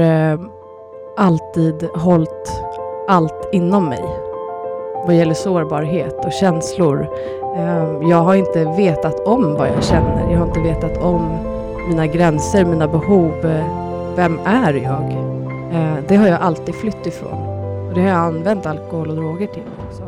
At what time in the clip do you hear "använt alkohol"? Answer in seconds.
18.18-19.10